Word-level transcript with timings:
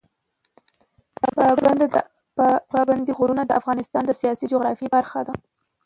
پابندی 2.71 3.11
غرونه 3.17 3.43
د 3.45 3.51
افغانستان 3.59 4.03
د 4.05 4.11
سیاسي 4.21 4.45
جغرافیه 4.53 4.89
برخه 4.97 5.19
ده. 5.27 5.33